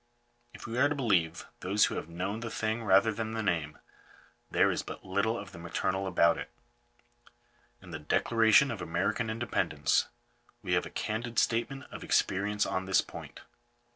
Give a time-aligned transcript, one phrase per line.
[0.51, 3.77] If we are to believe those who have known the thing rather than the name,
[4.49, 6.49] there is but little of the maternal about it
[7.83, 10.07] In the Declaration of American Independence
[10.63, 13.41] we have a candid statement of experience on this point.